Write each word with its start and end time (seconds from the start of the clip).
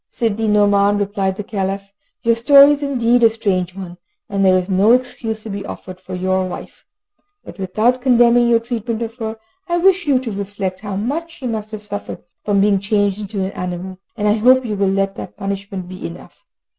"Sidi 0.09 0.47
Nouman," 0.47 0.97
replied 0.97 1.35
the 1.35 1.43
Caliph, 1.43 1.93
"your 2.23 2.33
story 2.33 2.71
is 2.71 2.81
indeed 2.81 3.21
a 3.21 3.29
strange 3.29 3.75
one, 3.75 3.97
and 4.29 4.43
there 4.43 4.57
is 4.57 4.67
no 4.67 4.93
excuse 4.93 5.43
to 5.43 5.49
be 5.51 5.63
offered 5.63 6.01
for 6.01 6.15
your 6.15 6.47
wife. 6.49 6.85
But, 7.43 7.59
without 7.59 8.01
condemning 8.01 8.47
your 8.49 8.61
treatment 8.61 9.03
of 9.03 9.15
her, 9.17 9.37
I 9.69 9.77
wish 9.77 10.07
you 10.07 10.17
to 10.17 10.31
reflect 10.31 10.79
how 10.79 10.95
much 10.95 11.33
she 11.35 11.45
must 11.45 11.69
suffer 11.77 12.17
from 12.43 12.61
being 12.61 12.79
changed 12.79 13.21
into 13.21 13.45
an 13.45 13.51
animal, 13.51 13.99
and 14.17 14.27
I 14.27 14.33
hope 14.33 14.65
you 14.65 14.75
will 14.75 14.87
let 14.89 15.13
that 15.17 15.37
punishment 15.37 15.87
be 15.87 16.03
enough. 16.07 16.45